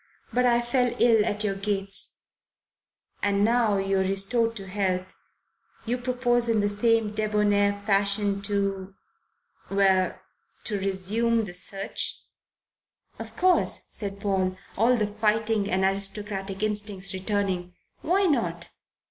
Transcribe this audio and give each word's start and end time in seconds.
But 0.33 0.47
I 0.47 0.61
fell 0.61 0.95
ill 0.97 1.23
at 1.27 1.43
your 1.43 1.53
gates." 1.53 2.17
"And 3.21 3.45
now 3.45 3.75
that 3.75 3.85
you're 3.85 3.99
restored 3.99 4.55
to 4.55 4.65
health, 4.65 5.13
you 5.85 5.99
propose 5.99 6.49
in 6.49 6.59
the 6.59 6.69
same 6.69 7.13
debonair 7.13 7.79
fashion 7.85 8.41
to 8.41 8.95
well 9.69 10.19
to 10.63 10.79
resume 10.79 11.45
the 11.45 11.53
search?" 11.53 12.17
"Of 13.19 13.35
course," 13.37 13.89
said 13.91 14.19
Paul, 14.19 14.57
all 14.75 14.95
the 14.97 15.05
fighting 15.05 15.69
and 15.69 15.83
aristocratic 15.83 16.63
instincts 16.63 17.13
returning. 17.13 17.75
"Why 18.01 18.23
not?" 18.25 18.65